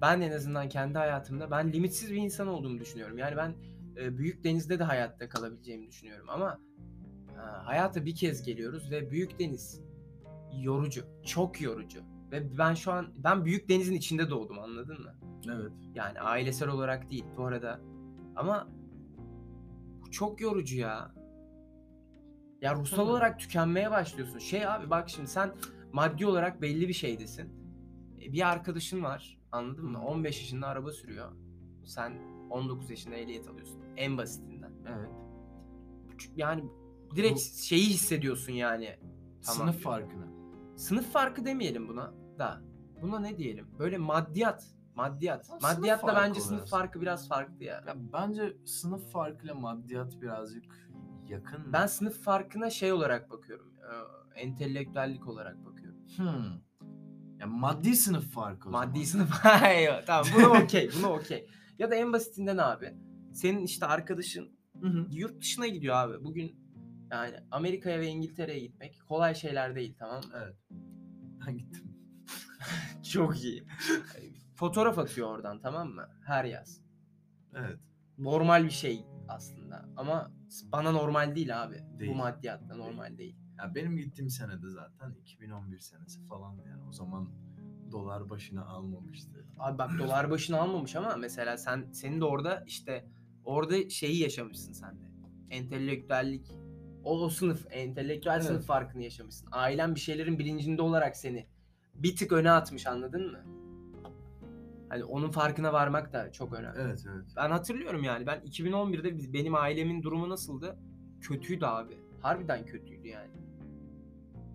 ben 0.00 0.20
en 0.20 0.32
azından 0.32 0.68
kendi 0.68 0.98
hayatımda 0.98 1.50
ben 1.50 1.72
limitsiz 1.72 2.10
bir 2.10 2.16
insan 2.16 2.48
olduğumu 2.48 2.78
düşünüyorum. 2.78 3.18
Yani 3.18 3.36
ben 3.36 3.54
e, 3.96 4.18
büyük 4.18 4.44
denizde 4.44 4.78
de 4.78 4.84
hayatta 4.84 5.28
kalabileceğimi 5.28 5.86
düşünüyorum 5.86 6.26
ama 6.30 6.58
e, 7.28 7.38
hayata 7.40 8.04
bir 8.04 8.14
kez 8.14 8.42
geliyoruz 8.42 8.90
ve 8.90 9.10
büyük 9.10 9.38
deniz 9.38 9.80
yorucu, 10.60 11.04
çok 11.24 11.60
yorucu. 11.60 12.00
Ve 12.32 12.58
ben 12.58 12.74
şu 12.74 12.92
an 12.92 13.06
ben 13.16 13.44
büyük 13.44 13.68
denizin 13.68 13.94
içinde 13.94 14.30
doğdum 14.30 14.58
anladın 14.58 15.02
mı? 15.02 15.14
Evet. 15.46 15.72
Yani 15.94 16.20
ailesel 16.20 16.68
olarak 16.68 17.10
değil 17.10 17.24
bu 17.36 17.46
arada. 17.46 17.80
Ama 18.36 18.68
bu 20.00 20.10
çok 20.10 20.40
yorucu 20.40 20.76
ya. 20.76 21.14
Ya 22.62 22.74
ruhsal 22.74 23.08
olarak 23.08 23.40
tükenmeye 23.40 23.90
başlıyorsun. 23.90 24.38
Şey 24.38 24.66
abi 24.66 24.90
bak 24.90 25.08
şimdi 25.10 25.28
sen 25.28 25.52
maddi 25.92 26.26
olarak 26.26 26.62
belli 26.62 26.88
bir 26.88 26.92
şeydesin. 26.92 27.52
E, 28.22 28.32
Bir 28.32 28.48
arkadaşın 28.50 29.02
var 29.02 29.38
anladın 29.52 29.84
mı? 29.86 29.98
Hı. 29.98 30.02
15 30.02 30.40
yaşında 30.40 30.66
araba 30.66 30.92
sürüyor. 30.92 31.32
Sen 31.84 32.12
19 32.50 32.90
yaşında 32.90 33.14
ehliyet 33.16 33.48
alıyorsun. 33.48 33.80
En 33.96 34.18
basitinden. 34.18 34.72
Evet. 34.88 35.10
Yani 36.36 36.64
direkt 37.16 37.34
Bu- 37.36 37.62
şeyi 37.64 37.86
hissediyorsun 37.86 38.52
yani. 38.52 38.98
Tamam 39.46 39.68
Sınıf 39.68 39.82
farkını. 39.82 40.26
Sınıf 40.76 41.12
farkı 41.12 41.44
demeyelim 41.44 41.88
buna 41.88 42.14
da. 42.38 42.62
Buna 43.02 43.18
ne 43.20 43.38
diyelim? 43.38 43.66
Böyle 43.78 43.98
maddiyat. 43.98 44.64
Maddiyat. 44.94 45.46
Sınıf 45.46 45.62
Maddiyatla 45.62 46.12
farkı 46.12 46.28
bence 46.28 46.40
sınıf 46.40 46.60
biraz. 46.60 46.70
farkı 46.70 47.00
biraz 47.00 47.28
farklı 47.28 47.64
ya. 47.64 47.84
Ya 47.86 47.94
bence 48.12 48.56
sınıf 48.66 49.10
farkıyla 49.12 49.54
maddiyat 49.54 50.20
birazcık 50.22 50.64
yakın. 51.32 51.72
Ben 51.72 51.86
sınıf 51.86 52.22
farkına 52.22 52.70
şey 52.70 52.92
olarak 52.92 53.30
bakıyorum. 53.30 53.72
e, 53.78 54.40
Entelektüellik 54.40 55.28
olarak 55.28 55.64
bakıyorum. 55.64 55.98
Hmm. 56.16 56.60
Ya 57.40 57.46
maddi 57.46 57.96
sınıf 57.96 58.32
farkı 58.32 58.68
o 58.68 58.72
Maddi 58.72 59.06
zaman. 59.06 59.24
sınıf. 59.26 59.30
Hayır, 59.44 59.94
tamam 60.06 60.26
buna 60.36 60.48
okey. 60.62 60.90
Buna 60.98 61.12
okey. 61.12 61.46
Ya 61.78 61.90
da 61.90 61.94
en 61.94 62.12
basitinden 62.12 62.58
abi. 62.58 62.94
Senin 63.32 63.62
işte 63.64 63.86
arkadaşın 63.86 64.58
Hı 64.80 64.88
hı. 64.88 65.06
yurt 65.10 65.40
dışına 65.40 65.66
gidiyor 65.66 65.94
abi. 65.96 66.24
Bugün 66.24 66.62
yani 67.10 67.36
Amerika'ya 67.50 68.00
ve 68.00 68.06
İngiltere'ye 68.06 68.60
gitmek 68.60 69.00
kolay 69.08 69.34
şeyler 69.34 69.74
değil 69.74 69.96
tamam 69.98 70.22
mı? 70.24 70.30
Evet. 70.44 70.56
Ben 71.46 71.58
gittim. 71.58 71.84
Çok 73.12 73.44
iyi. 73.44 73.66
Fotoğraf 74.54 74.98
atıyor 74.98 75.28
oradan 75.28 75.60
tamam 75.60 75.88
mı? 75.88 76.08
Her 76.26 76.44
yaz. 76.44 76.82
Evet. 77.54 77.78
Normal 78.18 78.64
bir 78.64 78.70
şey 78.70 79.04
aslında. 79.34 79.88
Ama 79.96 80.30
bana 80.72 80.92
normal 80.92 81.34
değil 81.34 81.62
abi. 81.62 81.80
Değil. 81.98 82.12
Bu 82.12 82.16
maddiyatta 82.16 82.76
normal 82.76 83.18
değil. 83.18 83.36
Ya 83.58 83.74
benim 83.74 83.96
gittiğim 83.96 84.30
senede 84.30 84.68
zaten 84.70 85.14
2011 85.20 85.78
senesi 85.78 86.26
falan 86.26 86.56
yani 86.56 86.82
o 86.88 86.92
zaman 86.92 87.30
dolar 87.92 88.30
başına 88.30 88.64
almamıştı. 88.64 89.46
Abi 89.58 89.78
bak 89.78 89.90
dolar 89.98 90.30
başına 90.30 90.60
almamış 90.60 90.96
ama 90.96 91.16
mesela 91.16 91.56
sen 91.56 91.92
senin 91.92 92.20
de 92.20 92.24
orada 92.24 92.64
işte 92.66 93.08
orada 93.44 93.90
şeyi 93.90 94.18
yaşamışsın 94.22 94.72
sen 94.72 95.00
de. 95.00 95.04
Entelektüellik 95.50 96.46
o, 97.04 97.20
o 97.20 97.28
sınıf, 97.28 97.66
entelektüel 97.70 98.34
Evet. 98.34 98.44
sınıf 98.44 98.66
farkını 98.66 99.02
yaşamışsın. 99.02 99.48
Ailen 99.52 99.94
bir 99.94 100.00
şeylerin 100.00 100.38
bilincinde 100.38 100.82
olarak 100.82 101.16
seni 101.16 101.46
bir 101.94 102.16
tık 102.16 102.32
öne 102.32 102.50
atmış 102.50 102.86
anladın 102.86 103.30
mı? 103.30 103.61
Hani 104.92 105.04
onun 105.04 105.30
farkına 105.30 105.72
varmak 105.72 106.12
da 106.12 106.32
çok 106.32 106.52
önemli. 106.52 106.78
Evet 106.80 107.04
evet. 107.14 107.24
Ben 107.36 107.50
hatırlıyorum 107.50 108.04
yani 108.04 108.26
ben 108.26 108.40
2011'de 108.40 109.16
biz- 109.16 109.32
benim 109.32 109.54
ailemin 109.54 110.02
durumu 110.02 110.28
nasıldı? 110.28 110.78
Kötüydü 111.20 111.64
abi. 111.64 111.98
Harbiden 112.20 112.66
kötüydü 112.66 113.08
yani. 113.08 113.30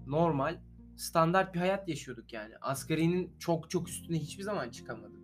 Normal 0.07 0.59
standart 0.95 1.53
bir 1.53 1.59
hayat 1.59 1.89
yaşıyorduk 1.89 2.33
yani. 2.33 2.53
Asgarinin 2.61 3.37
çok 3.39 3.69
çok 3.69 3.89
üstüne 3.89 4.17
hiçbir 4.19 4.43
zaman 4.43 4.69
çıkamadım. 4.69 5.23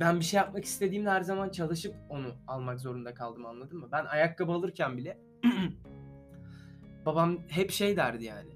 Ben 0.00 0.20
bir 0.20 0.24
şey 0.24 0.38
yapmak 0.38 0.64
istediğimde 0.64 1.10
her 1.10 1.22
zaman 1.22 1.50
çalışıp 1.50 1.94
onu 2.08 2.34
almak 2.46 2.80
zorunda 2.80 3.14
kaldım 3.14 3.46
anladın 3.46 3.78
mı? 3.78 3.88
Ben 3.92 4.04
ayakkabı 4.04 4.52
alırken 4.52 4.96
bile 4.96 5.18
babam 7.06 7.38
hep 7.48 7.70
şey 7.70 7.96
derdi 7.96 8.24
yani. 8.24 8.50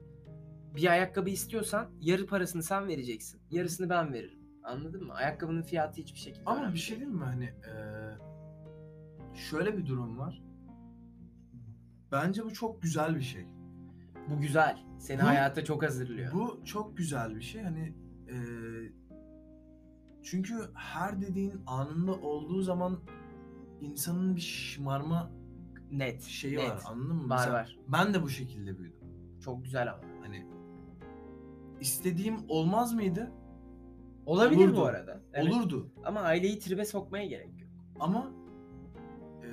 Bir 0.76 0.91
ayakkabı 0.91 1.31
istiyorsan 1.31 1.87
yarı 2.00 2.26
parasını 2.26 2.62
sen 2.62 2.88
vereceksin. 2.88 3.41
Yarısını 3.50 3.91
ben 3.91 4.12
veririm. 4.12 4.46
Anladın 4.67 5.05
mı? 5.07 5.15
Ayakkabının 5.15 5.63
fiyatı 5.63 6.01
hiçbir 6.01 6.19
şekilde 6.19 6.43
Ama 6.47 6.73
bir 6.73 6.79
şey 6.79 7.01
değil. 7.01 7.11
mi 7.11 7.25
hani 7.25 7.45
eee, 7.45 8.15
şöyle 9.35 9.79
bir 9.79 9.87
durum 9.87 10.19
var. 10.19 10.43
Bence 12.13 12.45
bu 12.45 12.53
çok 12.53 12.83
güzel 12.83 13.17
bir 13.17 13.21
şey. 13.23 13.47
Bu 14.31 14.41
güzel. 14.41 14.79
Seni 14.99 15.21
Bu- 15.23 15.27
hayata 15.27 15.65
çok 15.65 15.83
hazırlıyor. 15.83 16.33
Bu 16.33 16.61
çok 16.65 16.97
güzel 16.97 17.37
bir 17.37 17.41
şey. 17.43 17.63
Hani 17.63 17.95
eee, 18.29 18.93
çünkü 20.23 20.55
her 20.75 21.21
dediğin 21.21 21.63
anında 21.67 22.13
olduğu 22.13 22.63
zaman 22.63 22.99
insanın 23.81 24.37
bir 24.37 24.41
şımarma 24.41 25.31
net. 25.91 26.23
şeyi 26.23 26.57
net. 26.59 26.71
var. 26.71 26.83
Anladın 26.87 27.17
mı? 27.17 27.29
Var 27.29 27.37
Mesela 27.39 27.55
var. 27.55 27.79
Ben 27.89 28.15
de 28.15 28.23
bu 28.23 28.29
şekilde 28.29 28.79
büyüdüm. 28.79 29.01
Çok 29.41 29.65
güzel 29.65 29.93
ama. 29.93 30.03
Hani 30.23 30.47
istediğim 31.81 32.37
olmaz 32.49 32.95
mıydı? 32.95 33.33
Olabilir 34.26 34.64
Olurdu. 34.64 34.76
bu 34.76 34.85
arada. 34.85 35.21
Evet. 35.33 35.52
Olurdu. 35.52 35.92
Ama 36.04 36.21
aileyi 36.21 36.59
tribe 36.59 36.85
sokmaya 36.85 37.26
gerek 37.26 37.61
yok. 37.61 37.71
Ama 38.00 38.33
eee, 39.42 39.50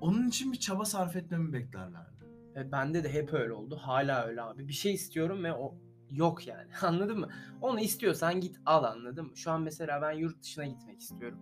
onun 0.00 0.28
için 0.28 0.52
bir 0.52 0.58
çaba 0.58 0.84
sarf 0.84 1.16
etmemi 1.16 1.52
beklerlerdi. 1.52 2.24
E, 2.56 2.72
bende 2.72 3.04
de 3.04 3.12
hep 3.12 3.32
öyle 3.32 3.52
oldu. 3.52 3.76
Hala 3.80 4.24
öyle 4.26 4.42
abi. 4.42 4.68
Bir 4.68 4.72
şey 4.72 4.94
istiyorum 4.94 5.44
ve 5.44 5.52
o 5.54 5.74
yok 6.10 6.46
yani. 6.46 6.70
Anladın 6.82 7.18
mı? 7.20 7.28
Onu 7.60 7.80
istiyorsan 7.80 8.40
git 8.40 8.56
al 8.66 8.84
anladın 8.84 9.26
mı? 9.26 9.36
Şu 9.36 9.50
an 9.50 9.62
mesela 9.62 10.02
ben 10.02 10.12
yurt 10.12 10.42
dışına 10.42 10.66
gitmek 10.66 11.00
istiyorum. 11.00 11.38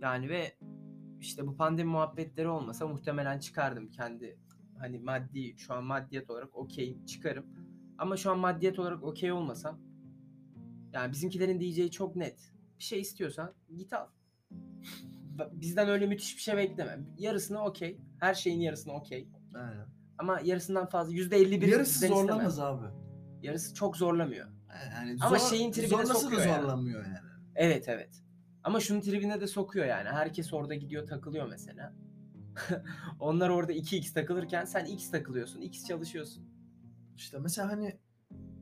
Yani 0.00 0.28
ve 0.28 0.56
işte 1.20 1.46
bu 1.46 1.56
pandemi 1.56 1.90
muhabbetleri 1.90 2.48
olmasa 2.48 2.86
muhtemelen 2.88 3.38
çıkardım 3.38 3.90
kendi 3.90 4.38
hani 4.78 4.98
maddi 4.98 5.54
şu 5.58 5.74
an 5.74 5.84
maddiyet 5.84 6.30
olarak 6.30 6.56
okeyim 6.56 7.04
çıkarım. 7.06 7.46
Ama 7.98 8.16
şu 8.16 8.30
an 8.30 8.38
maddiyet 8.38 8.78
olarak 8.78 9.02
okey 9.04 9.32
olmasam 9.32 9.80
yani 10.92 11.12
bizimkilerin 11.12 11.60
diyeceği 11.60 11.90
çok 11.90 12.16
net. 12.16 12.52
bir 12.78 12.84
şey 12.84 13.00
istiyorsan 13.00 13.54
git 13.76 13.92
al. 13.92 14.06
Bizden 15.52 15.88
öyle 15.88 16.06
müthiş 16.06 16.36
bir 16.36 16.42
şey 16.42 16.56
bekleme. 16.56 16.98
Yarısını 17.18 17.64
okey. 17.64 18.00
Her 18.20 18.34
şeyin 18.34 18.60
yarısını 18.60 18.92
okey. 18.92 19.28
Aynen. 19.54 19.86
Ama 20.18 20.40
yarısından 20.44 20.86
fazla 20.86 21.12
%51 21.12 21.66
Yarısı 21.70 21.94
bizden 21.94 22.06
istemem. 22.06 22.16
zorlamaz 22.26 22.58
abi. 22.60 22.86
Yarısı 23.42 23.74
çok 23.74 23.96
zorlamıyor. 23.96 24.48
Yani 24.92 25.16
Ama 25.20 25.38
zor- 25.38 25.48
şeyin 25.50 25.72
tribine 25.72 25.88
zorlasa 25.88 26.14
da 26.14 26.18
sokuyor 26.18 26.46
yani. 26.46 26.60
zorlamıyor 26.62 27.04
yani. 27.04 27.16
Evet 27.54 27.88
evet. 27.88 28.22
Ama 28.64 28.80
şunun 28.80 29.00
tribine 29.00 29.40
de 29.40 29.46
sokuyor 29.46 29.86
yani. 29.86 30.08
Herkes 30.08 30.52
orada 30.52 30.74
gidiyor 30.74 31.06
takılıyor 31.06 31.48
mesela. 31.48 31.94
Onlar 33.20 33.48
orada 33.48 33.72
2x 33.72 34.12
takılırken 34.14 34.64
sen 34.64 34.84
x 34.84 35.10
takılıyorsun. 35.10 35.60
x 35.60 35.86
çalışıyorsun. 35.86 36.44
İşte 37.16 37.38
mesela 37.38 37.68
hani 37.68 37.98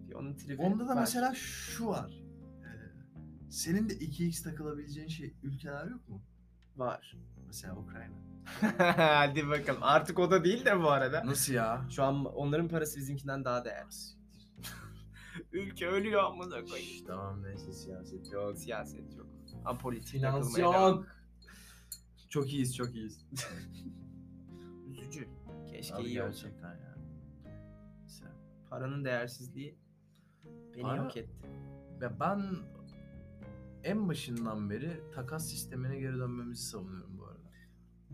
Bir 0.08 0.14
Onun 0.14 0.36
tribi 0.36 0.62
onda 0.62 0.84
da 0.84 0.88
var. 0.96 1.00
mesela 1.00 1.34
şu 1.34 1.86
var. 1.86 2.19
Senin 3.50 3.88
de 3.88 3.92
2x 3.94 4.42
takılabileceğin 4.44 5.08
şey 5.08 5.34
ülkeler 5.42 5.86
yok 5.86 6.08
mu? 6.08 6.22
var. 6.76 7.16
Mesela 7.46 7.76
Ukrayna. 7.76 8.14
Hadi 8.96 9.48
bakalım. 9.48 9.82
Artık 9.82 10.18
o 10.18 10.30
da 10.30 10.44
değil 10.44 10.64
de 10.64 10.80
bu 10.82 10.90
arada. 10.90 11.26
Nasıl 11.26 11.52
ya? 11.52 11.86
Şu 11.90 12.04
an 12.04 12.24
onların 12.24 12.68
parası 12.68 12.96
bizimkinden 12.98 13.44
daha 13.44 13.64
değerli. 13.64 13.88
Ülke 15.52 15.86
ölüyor 15.88 16.22
amına 16.24 16.64
koyayım. 16.64 16.88
Şşş, 16.90 17.02
tamam 17.06 17.42
neyse 17.42 17.72
siyaset 17.72 18.32
yok. 18.32 18.58
Siyaset 18.58 19.16
yok. 19.16 19.26
Apolitik 19.64 20.08
Finans 20.08 20.34
takılmaya 20.52 20.72
devam. 20.80 20.94
yok. 20.96 21.06
Çok 22.28 22.52
iyiyiz 22.52 22.76
çok 22.76 22.94
iyiyiz. 22.94 23.26
Üzücü. 24.90 25.28
Keşke 25.70 25.94
Abi 25.94 26.02
iyi 26.04 26.22
olsa. 26.22 26.28
gerçekten 26.48 26.70
ya. 26.74 26.96
Mesela- 28.02 28.32
Paranın 28.70 29.04
değersizliği 29.04 29.78
beni 30.74 30.82
Para- 30.82 30.96
yok 30.96 31.16
etti. 31.16 31.46
Ya 32.00 32.20
ben 32.20 32.42
en 33.84 34.08
başından 34.08 34.70
beri 34.70 35.00
takas 35.14 35.48
sistemine 35.48 35.98
geri 35.98 36.18
dönmemizi 36.18 36.62
savunuyorum 36.62 37.18
bu 37.18 37.24
arada. 37.24 37.40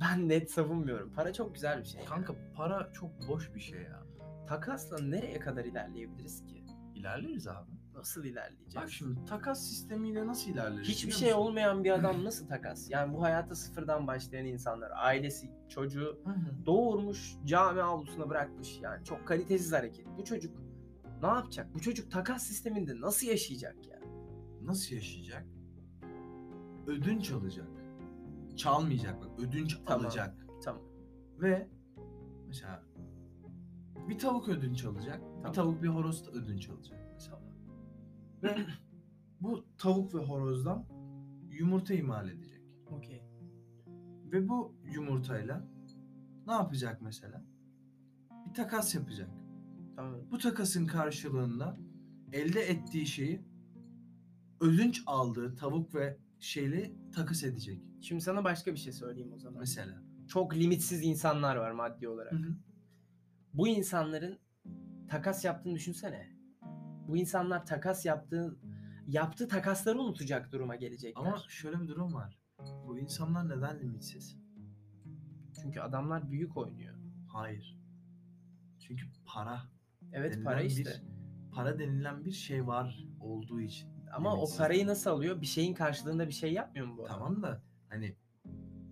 Ben 0.00 0.28
net 0.28 0.50
savunmuyorum. 0.50 1.12
Para 1.12 1.32
çok 1.32 1.54
güzel 1.54 1.80
bir 1.80 1.84
şey. 1.84 2.04
Kanka 2.04 2.34
para 2.54 2.92
çok 2.92 3.28
boş 3.28 3.54
bir 3.54 3.60
şey 3.60 3.82
ya. 3.82 4.02
Takasla 4.48 4.98
nereye 4.98 5.40
kadar 5.40 5.64
ilerleyebiliriz 5.64 6.44
ki? 6.44 6.64
İlerleriz 6.94 7.48
abi. 7.48 7.70
Nasıl 7.94 8.24
ilerleyeceğiz? 8.24 8.76
Bak 8.76 8.90
şimdi 8.90 9.24
takas 9.24 9.68
sistemiyle 9.68 10.26
nasıl 10.26 10.50
ilerleriz? 10.50 10.88
Hiçbir 10.88 11.12
şey 11.12 11.28
musun? 11.28 11.42
olmayan 11.42 11.84
bir 11.84 11.90
adam 11.90 12.24
nasıl 12.24 12.48
takas? 12.48 12.90
Yani 12.90 13.14
bu 13.14 13.22
hayata 13.22 13.54
sıfırdan 13.54 14.06
başlayan 14.06 14.46
insanlar, 14.46 14.92
ailesi, 14.94 15.50
çocuğu 15.68 16.22
doğurmuş, 16.66 17.36
cami 17.44 17.82
avlusuna 17.82 18.28
bırakmış. 18.28 18.78
Yani 18.82 19.04
çok 19.04 19.26
kalitesiz 19.26 19.72
hareket. 19.72 20.06
Bu 20.18 20.24
çocuk 20.24 20.56
ne 21.22 21.28
yapacak? 21.28 21.74
Bu 21.74 21.80
çocuk 21.80 22.10
takas 22.10 22.42
sisteminde 22.42 23.00
nasıl 23.00 23.26
yaşayacak 23.26 23.86
ya? 23.86 24.00
Nasıl 24.62 24.94
yaşayacak? 24.94 25.44
Ödünç 26.86 27.30
alacak. 27.32 27.68
Çalmayacak 28.56 29.20
bak 29.22 29.40
ödünç 29.40 29.78
Tamam. 29.86 30.04
alacak. 30.04 30.46
Tamam. 30.64 30.82
Ve 31.40 31.68
mesela 32.46 32.84
bir 34.08 34.18
tavuk 34.18 34.48
ödünç 34.48 34.84
alacak. 34.84 35.20
Tamam. 35.20 35.44
Bir 35.44 35.52
tavuk 35.52 35.82
bir 35.82 35.88
horoz 35.88 36.26
da 36.26 36.30
ödünç 36.30 36.68
alacak 36.68 36.98
mesela. 37.14 37.42
Ve 38.42 38.56
bu 39.40 39.64
tavuk 39.78 40.14
ve 40.14 40.18
horozdan 40.18 40.86
yumurta 41.50 41.94
imal 41.94 42.28
edecek. 42.28 42.62
Okey. 42.90 43.22
Ve 44.32 44.48
bu 44.48 44.74
yumurtayla 44.84 45.68
ne 46.46 46.52
yapacak 46.52 47.02
mesela? 47.02 47.44
Bir 48.48 48.54
takas 48.54 48.94
yapacak. 48.94 49.30
Tamam. 49.96 50.14
Bu 50.30 50.38
takasın 50.38 50.86
karşılığında 50.86 51.78
elde 52.32 52.60
ettiği 52.60 53.06
şeyi 53.06 53.44
ödünç 54.60 55.02
aldığı 55.06 55.56
tavuk 55.56 55.94
ve 55.94 56.18
şeyle 56.46 56.92
takas 57.14 57.42
edecek. 57.44 57.82
Şimdi 58.00 58.20
sana 58.20 58.44
başka 58.44 58.72
bir 58.72 58.78
şey 58.78 58.92
söyleyeyim 58.92 59.32
o 59.32 59.38
zaman. 59.38 59.60
Mesela. 59.60 60.02
Çok 60.28 60.54
limitsiz 60.56 61.02
insanlar 61.02 61.56
var 61.56 61.70
maddi 61.70 62.08
olarak. 62.08 62.32
Bu 63.54 63.68
insanların 63.68 64.38
takas 65.08 65.44
yaptığını 65.44 65.74
düşünsene. 65.74 66.36
Bu 67.08 67.16
insanlar 67.16 67.66
takas 67.66 68.06
yaptığı 68.06 68.58
yaptığı 69.06 69.48
takasları 69.48 69.98
unutacak 70.00 70.52
duruma 70.52 70.76
gelecekler. 70.76 71.20
Ama 71.22 71.38
şöyle 71.48 71.80
bir 71.80 71.88
durum 71.88 72.14
var. 72.14 72.38
Bu 72.86 72.98
insanlar 72.98 73.48
neden 73.48 73.80
limitsiz? 73.80 74.38
Çünkü 75.62 75.80
adamlar 75.80 76.30
büyük 76.30 76.56
oynuyor. 76.56 76.94
Hayır. 77.28 77.78
Çünkü 78.78 79.04
para. 79.26 79.62
Evet 80.12 80.44
para 80.44 80.60
bir- 80.60 80.64
işte. 80.64 81.02
para 81.52 81.78
denilen 81.78 82.24
bir 82.24 82.32
şey 82.32 82.66
var 82.66 83.04
olduğu 83.20 83.60
için. 83.60 83.95
Ama 84.12 84.32
o 84.32 84.36
limitsiz. 84.36 84.58
parayı 84.58 84.86
nasıl 84.86 85.10
alıyor? 85.10 85.40
Bir 85.40 85.46
şeyin 85.46 85.74
karşılığında 85.74 86.28
bir 86.28 86.32
şey 86.32 86.52
yapmıyor 86.52 86.86
mu 86.86 86.96
bu 86.98 87.04
adam? 87.06 87.18
Tamam 87.18 87.42
da 87.42 87.62
hani 87.88 88.16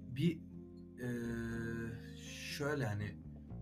bir 0.09 0.40
eee, 1.00 2.18
şöyle 2.57 2.87
hani 2.87 3.16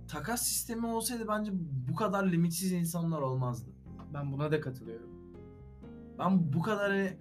takas 0.09 0.43
sistemi 0.43 0.87
olsaydı 0.87 1.29
bence 1.29 1.53
bu 1.88 1.95
kadar 1.95 2.27
limitsiz 2.27 2.73
insanlar 2.73 3.21
olmazdı. 3.21 3.71
Ben 4.15 4.33
buna 4.33 4.53
da 4.53 4.61
katılıyorum. 4.61 5.11
Ben 6.19 6.53
bu 6.53 6.62
kadar 6.62 6.91
hani 6.91 7.19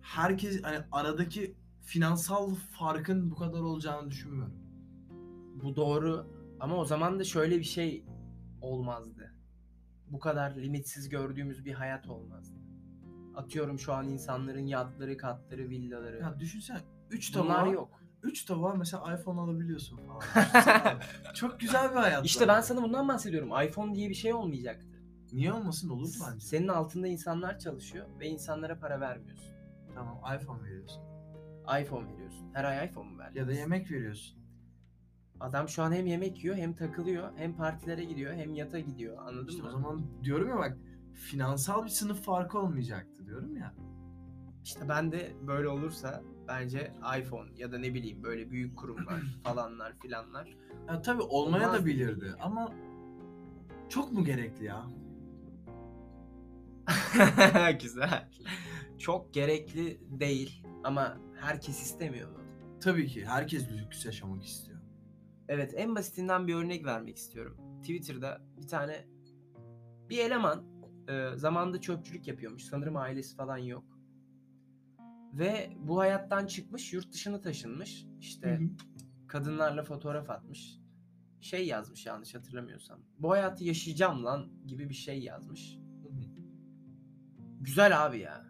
herkes 0.00 0.62
hani 0.62 0.78
aradaki 0.92 1.56
finansal 1.82 2.54
farkın 2.54 3.30
bu 3.30 3.34
kadar 3.36 3.60
olacağını 3.60 4.10
düşünmüyorum. 4.10 4.54
Bu 5.62 5.76
doğru 5.76 6.26
ama 6.60 6.76
o 6.76 6.84
zaman 6.84 7.18
da 7.18 7.24
şöyle 7.24 7.58
bir 7.58 7.64
şey 7.64 8.04
olmazdı. 8.60 9.34
Bu 10.10 10.18
kadar 10.18 10.56
limitsiz 10.56 11.08
gördüğümüz 11.08 11.64
bir 11.64 11.72
hayat 11.72 12.08
olmazdı. 12.08 12.63
Atıyorum 13.36 13.78
şu 13.78 13.92
an 13.92 14.08
insanların 14.08 14.66
yatları, 14.66 15.16
katları, 15.16 15.68
villaları. 15.68 16.18
Ya 16.20 16.40
düşünsene 16.40 16.78
3 17.10 17.34
Bunlar 17.34 17.58
tavuğa 17.58 17.72
yok. 17.72 18.00
3 18.22 18.44
tavuğa 18.44 18.74
mesela 18.74 19.14
iPhone 19.20 19.40
alabiliyorsun 19.40 19.96
falan. 19.96 20.20
Düşünsene. 20.20 20.96
Çok 21.34 21.60
güzel 21.60 21.90
bir 21.90 21.96
hayat. 21.96 22.26
İşte 22.26 22.48
ben 22.48 22.60
sana 22.60 22.82
bundan 22.82 23.08
bahsediyorum. 23.08 23.50
iPhone 23.68 23.94
diye 23.94 24.08
bir 24.08 24.14
şey 24.14 24.34
olmayacaktı. 24.34 24.86
Niye 25.32 25.52
olmasın 25.52 25.88
olur 25.88 26.08
bence. 26.26 26.46
Senin 26.46 26.68
altında 26.68 27.06
insanlar 27.06 27.58
çalışıyor 27.58 28.06
ve 28.20 28.26
insanlara 28.26 28.78
para 28.78 29.00
vermiyorsun. 29.00 29.54
Tamam 29.94 30.20
iPhone 30.40 30.62
veriyorsun. 30.62 31.02
iPhone 31.82 32.12
veriyorsun. 32.12 32.50
Her 32.52 32.64
ay 32.64 32.86
iPhone 32.86 33.10
mu? 33.10 33.22
Ya 33.34 33.48
da 33.48 33.52
yemek 33.52 33.90
veriyorsun. 33.90 34.38
Adam 35.40 35.68
şu 35.68 35.82
an 35.82 35.92
hem 35.92 36.06
yemek 36.06 36.44
yiyor 36.44 36.56
hem 36.56 36.74
takılıyor 36.74 37.32
hem 37.36 37.56
partilere 37.56 38.04
gidiyor 38.04 38.34
hem 38.34 38.54
yata 38.54 38.78
gidiyor. 38.78 39.16
Anladın 39.18 39.48
İşte 39.48 39.62
mı? 39.62 39.68
o 39.68 39.70
zaman 39.70 40.06
diyorum 40.22 40.48
ya 40.48 40.56
bak 40.58 40.78
finansal 41.14 41.84
bir 41.84 41.88
sınıf 41.90 42.22
farkı 42.22 42.58
olmayacaktı 42.58 43.26
diyorum 43.26 43.56
ya. 43.56 43.74
İşte 44.64 44.88
ben 44.88 45.12
de 45.12 45.32
böyle 45.46 45.68
olursa 45.68 46.22
bence 46.48 46.92
iPhone 47.20 47.50
ya 47.56 47.72
da 47.72 47.78
ne 47.78 47.94
bileyim 47.94 48.22
böyle 48.22 48.50
büyük 48.50 48.76
kurumlar 48.76 49.20
falanlar 49.44 49.98
filanlar. 49.98 50.56
Ya 50.88 51.02
tabii 51.02 51.22
olmaya 51.22 51.68
Olmaz 51.68 51.80
da 51.80 51.86
değil. 51.86 51.96
bilirdi 51.98 52.34
ama 52.40 52.72
çok 53.88 54.12
mu 54.12 54.24
gerekli 54.24 54.64
ya? 54.64 54.86
Güzel. 57.82 58.30
Çok 58.98 59.34
gerekli 59.34 60.00
değil 60.20 60.64
ama 60.84 61.16
herkes 61.40 61.82
istemiyor 61.82 62.30
mu? 62.30 62.38
Tabii 62.80 63.06
ki 63.06 63.26
herkes 63.26 63.70
lüks 63.72 64.04
yaşamak 64.04 64.44
istiyor. 64.44 64.80
Evet 65.48 65.72
en 65.76 65.94
basitinden 65.96 66.46
bir 66.46 66.54
örnek 66.54 66.84
vermek 66.84 67.16
istiyorum. 67.16 67.56
Twitter'da 67.80 68.40
bir 68.56 68.68
tane 68.68 69.04
bir 70.10 70.18
eleman 70.18 70.64
e, 71.08 71.36
zamanında 71.36 71.80
çöpçülük 71.80 72.26
yapıyormuş. 72.26 72.64
Sanırım 72.64 72.96
ailesi 72.96 73.36
falan 73.36 73.58
yok. 73.58 73.84
Ve 75.32 75.76
bu 75.78 75.98
hayattan 75.98 76.46
çıkmış 76.46 76.92
yurt 76.92 77.12
dışına 77.12 77.40
taşınmış. 77.40 78.06
İşte 78.20 78.60
kadınlarla 79.26 79.82
fotoğraf 79.82 80.30
atmış. 80.30 80.78
Şey 81.40 81.66
yazmış 81.66 82.06
yanlış 82.06 82.34
hatırlamıyorsam. 82.34 83.00
Bu 83.18 83.30
hayatı 83.30 83.64
yaşayacağım 83.64 84.24
lan 84.24 84.52
gibi 84.66 84.88
bir 84.88 84.94
şey 84.94 85.22
yazmış. 85.22 85.78
Güzel 87.60 88.06
abi 88.06 88.18
ya. 88.18 88.46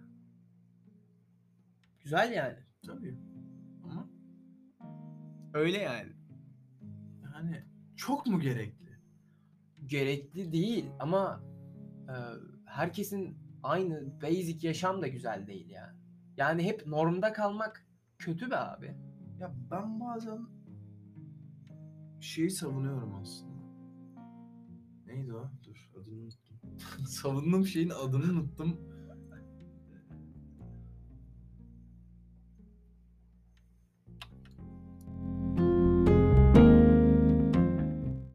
Güzel 2.01 2.33
yani. 2.33 2.59
Tabii. 2.87 3.19
Ama 3.85 4.09
Öyle 5.55 5.79
yani. 5.79 6.13
yani 7.35 7.65
çok 7.97 8.27
mu 8.27 8.41
gerekli? 8.41 9.01
Gerekli 9.87 10.53
değil 10.53 10.91
ama 11.01 11.43
herkesin 12.65 13.39
aynı 13.63 14.23
basic 14.23 14.69
yaşam 14.69 15.03
da 15.03 15.09
güzel 15.09 15.47
değil 15.47 15.71
ya. 15.71 15.95
Yani 16.37 16.65
hep 16.65 16.87
normda 16.87 17.33
kalmak 17.33 17.87
kötü 18.19 18.51
be 18.51 18.57
abi. 18.57 18.97
Ya 19.41 19.55
ben 19.71 20.01
bazen 20.01 20.39
şeyi 22.21 22.51
savunuyorum 22.51 23.15
aslında. 23.15 23.55
Neydi 25.07 25.35
o? 25.35 25.51
Dur 25.65 25.91
adını 26.01 26.21
unuttum. 26.21 26.57
Savunduğum 27.07 27.67
şeyin 27.67 27.91
adını 27.91 28.33
unuttum. 28.33 28.94